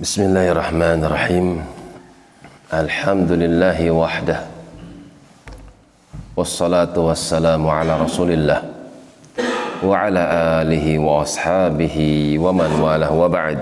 [0.00, 1.48] بسم الله الرحمن الرحيم
[2.72, 4.38] الحمد لله وحده
[6.36, 8.60] والصلاة والسلام على رسول الله
[9.84, 10.22] وعلى
[10.64, 11.96] آله وأصحابه
[12.40, 13.60] ومن والاه وبعد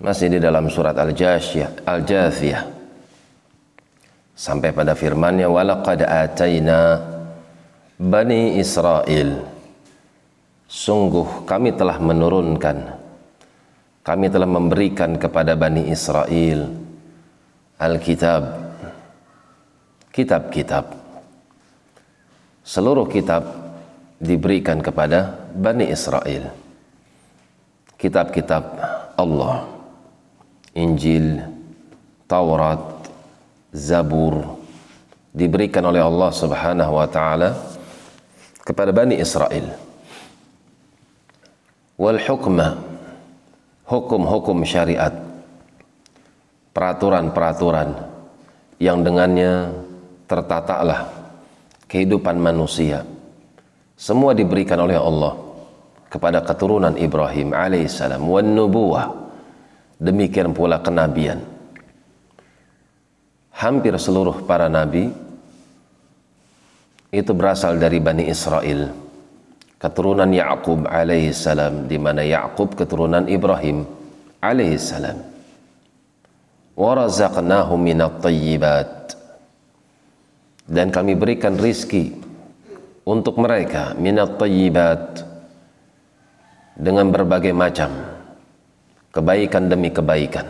[0.00, 2.64] masih di dalam surat Al-Jathiyah Al-Jathiyah
[4.32, 7.04] sampai pada firman-Nya walaqad ataina
[8.00, 9.44] bani Israel
[10.64, 12.99] sungguh kami telah menurunkan
[14.01, 16.91] kami telah memberikan kepada Bani Israel
[17.81, 18.43] Alkitab.
[20.13, 20.85] Kitab-kitab.
[22.61, 23.41] Seluruh kitab
[24.21, 26.53] diberikan kepada Bani Israel.
[27.97, 28.63] Kitab-kitab
[29.17, 29.65] Allah.
[30.77, 31.41] Injil
[32.29, 33.09] Taurat
[33.73, 34.61] Zabur.
[35.33, 37.57] Diberikan oleh Allah Subhanahu wa taala
[38.61, 39.73] kepada Bani Israel.
[41.97, 42.90] Wal hukma
[43.91, 45.11] hukum-hukum syariat,
[46.71, 47.91] peraturan-peraturan
[48.79, 49.75] yang dengannya
[50.31, 51.11] tertatalah
[51.91, 53.03] kehidupan manusia.
[53.99, 55.35] Semua diberikan oleh Allah
[56.07, 59.11] kepada keturunan Ibrahim alaihissalam wan nubuwah.
[59.99, 61.43] Demikian pula kenabian.
[63.53, 65.13] Hampir seluruh para nabi
[67.13, 69.00] itu berasal dari Bani Israel
[69.81, 73.89] keturunan Yakub alaihissalam di mana Yakub keturunan Ibrahim
[74.37, 75.17] alaihissalam
[76.77, 79.17] wa razaqnahum minat tayyibat.
[80.71, 82.13] Dan kami berikan rizki
[83.03, 85.25] untuk mereka minat tayyibat
[86.77, 87.89] dengan berbagai macam
[89.09, 90.45] kebaikan demi kebaikan.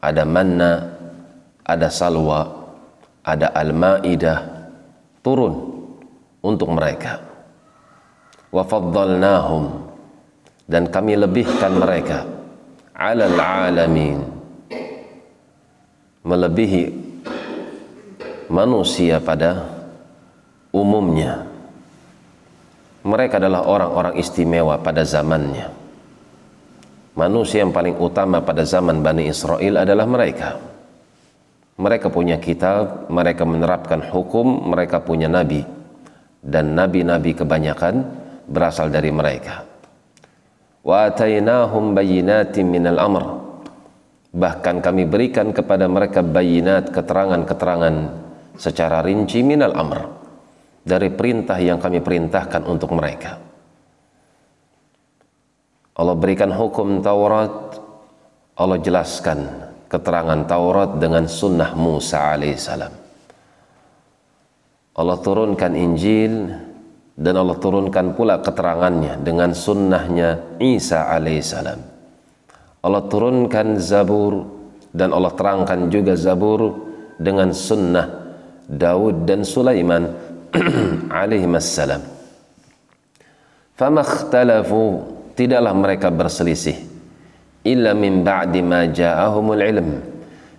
[0.00, 0.72] Ada manna
[1.62, 2.66] ada salwa
[3.20, 4.38] ada al-maidah
[5.20, 5.54] turun
[6.42, 7.35] untuk mereka
[8.52, 9.86] faddalnahum.
[10.66, 12.26] Dan kami lebihkan mereka.
[12.96, 14.18] Alal alamin.
[16.26, 16.82] Melebihi
[18.50, 19.62] manusia pada
[20.74, 21.46] umumnya.
[23.06, 25.70] Mereka adalah orang-orang istimewa pada zamannya.
[27.14, 30.58] Manusia yang paling utama pada zaman Bani Israel adalah mereka.
[31.78, 35.62] Mereka punya kitab mereka menerapkan hukum mereka punya nabi.
[36.42, 39.66] Dan nabi-nabi kebanyakan berasal dari mereka.
[40.86, 43.24] Wa atainahum bayyinatin minal amr.
[44.36, 47.94] Bahkan kami berikan kepada mereka bayinat keterangan-keterangan
[48.56, 50.00] secara rinci minal amr
[50.86, 53.42] dari perintah yang kami perintahkan untuk mereka.
[55.96, 57.80] Allah berikan hukum Taurat,
[58.54, 59.48] Allah jelaskan
[59.88, 62.92] keterangan Taurat dengan sunnah Musa alaihissalam.
[64.96, 66.52] Allah turunkan Injil
[67.16, 71.80] dan Allah turunkan pula keterangannya dengan sunnahnya Isa alaihissalam.
[72.84, 74.44] Allah turunkan Zabur
[74.92, 76.76] dan Allah terangkan juga Zabur
[77.16, 78.36] dengan sunnah
[78.68, 80.12] Daud dan Sulaiman
[81.24, 82.04] alaihissalam.
[83.76, 84.84] Fama ikhtalafu
[85.32, 86.76] tidaklah mereka berselisih
[87.64, 89.88] illa min ba'di ma ja'ahumul ilm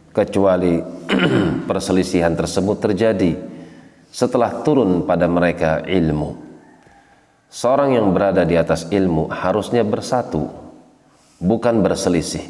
[0.09, 0.81] kecuali
[1.69, 3.37] perselisihan tersebut terjadi
[4.09, 6.46] setelah turun pada mereka ilmu
[7.47, 10.51] Seorang yang berada di atas ilmu harusnya bersatu,
[11.39, 12.43] bukan berselisih.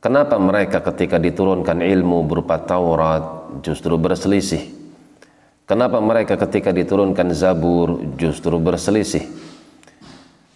[0.00, 4.72] Kenapa mereka ketika diturunkan ilmu berupa Taurat justru berselisih?
[5.66, 9.26] Kenapa mereka ketika diturunkan Zabur justru berselisih?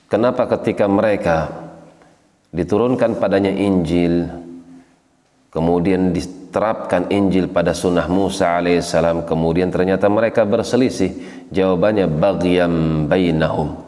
[0.07, 1.51] Kenapa ketika mereka
[2.55, 4.27] diturunkan padanya Injil
[5.51, 6.15] kemudian
[6.51, 11.47] diterapkan Injil pada sunnah Musa alaihissalam kemudian ternyata mereka berselisih.
[11.55, 13.79] Jawabannya bagyam bainahum.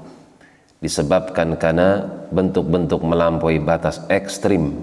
[0.79, 4.79] Disebabkan karena bentuk-bentuk melampaui batas ekstrim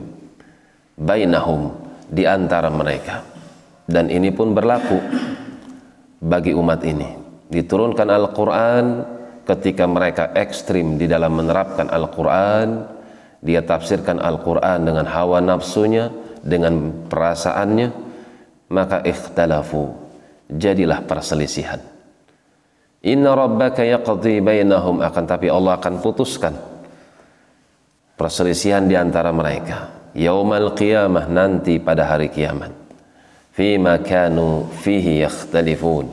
[1.00, 1.72] bainahum
[2.12, 3.24] di antara mereka.
[3.88, 5.00] Dan ini pun berlaku
[6.20, 7.16] bagi umat ini.
[7.48, 8.86] Diturunkan Al-Quran
[9.48, 13.00] ketika mereka ekstrim di dalam menerapkan Al-Quran.
[13.40, 16.12] Dia tafsirkan Al-Quran dengan hawa nafsunya
[16.44, 17.88] dengan perasaannya
[18.70, 19.94] maka ikhtalafu
[20.50, 21.82] jadilah perselisihan.
[23.00, 26.54] Inna rabbaka yaqdi bainahum akan tapi Allah akan putuskan
[28.20, 30.12] perselisihan di antara mereka.
[30.18, 32.76] Yaumal qiyamah nanti pada hari kiamat.
[33.56, 36.12] Fima kanu fihi yakhtalifun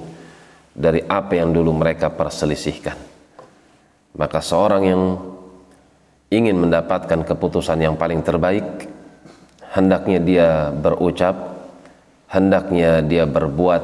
[0.70, 2.94] dari apa yang dulu mereka perselisihkan.
[4.16, 5.02] Maka seorang yang
[6.30, 8.95] ingin mendapatkan keputusan yang paling terbaik
[9.76, 11.36] hendaknya dia berucap,
[12.32, 13.82] hendaknya dia berbuat,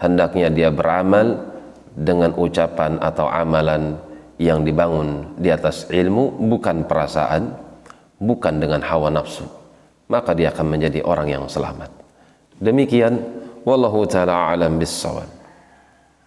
[0.00, 1.44] hendaknya dia beramal
[1.92, 4.00] dengan ucapan atau amalan
[4.40, 7.52] yang dibangun di atas ilmu bukan perasaan,
[8.16, 9.58] bukan dengan hawa nafsu
[10.08, 11.92] maka dia akan menjadi orang yang selamat.
[12.58, 13.20] Demikian
[13.62, 15.28] wallahu taala alam bissawab